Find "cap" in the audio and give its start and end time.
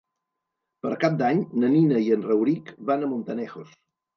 1.03-1.19